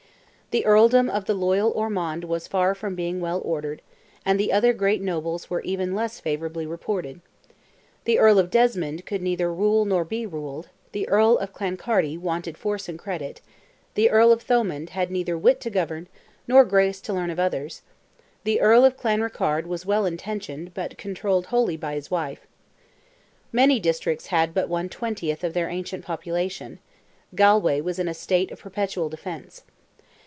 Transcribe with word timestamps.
The 0.51 0.65
earldom 0.65 1.09
of 1.09 1.27
the 1.27 1.33
loyal 1.33 1.71
Ormond 1.71 2.25
was 2.25 2.45
far 2.45 2.75
from 2.75 2.93
being 2.93 3.21
well 3.21 3.41
ordered; 3.45 3.81
and 4.25 4.37
the 4.37 4.51
other 4.51 4.73
great 4.73 5.01
nobles 5.01 5.49
were 5.49 5.61
even 5.61 5.95
less 5.95 6.19
favourably 6.19 6.65
reported; 6.65 7.21
the 8.03 8.19
Earl 8.19 8.37
of 8.37 8.51
Desmond 8.51 9.05
could 9.05 9.21
neither 9.21 9.49
rule 9.53 9.85
nor 9.85 10.03
be 10.03 10.25
ruled; 10.25 10.67
the 10.91 11.07
Earl 11.07 11.37
of 11.37 11.53
Clancarty 11.53 12.17
"wanted 12.19 12.57
force 12.57 12.89
and 12.89 12.99
credit;" 12.99 13.39
the 13.93 14.09
Earl 14.09 14.33
of 14.33 14.41
Thomond 14.43 14.89
had 14.89 15.09
neither 15.09 15.37
wit 15.37 15.61
to 15.61 15.69
govern 15.69 16.09
"nor 16.49 16.65
grace 16.65 16.99
to 16.99 17.13
learn 17.13 17.29
of 17.29 17.39
others;" 17.39 17.81
the 18.43 18.59
Earl 18.59 18.83
of 18.83 18.97
Clanrickarde 18.97 19.67
was 19.69 19.85
well 19.85 20.05
intentioned, 20.05 20.73
but 20.73 20.97
controlled 20.97 21.45
wholly 21.45 21.77
by 21.77 21.93
his 21.95 22.11
wife. 22.11 22.45
Many 23.53 23.79
districts 23.79 24.25
had 24.25 24.53
but 24.53 24.67
"one 24.67 24.89
twentieth" 24.89 25.45
of 25.45 25.53
their 25.53 25.69
ancient 25.69 26.03
population; 26.03 26.79
Galway 27.35 27.79
was 27.79 27.99
in 27.99 28.09
a 28.09 28.13
state 28.13 28.51
of 28.51 28.59
perpetual 28.59 29.07
defence. 29.07 29.63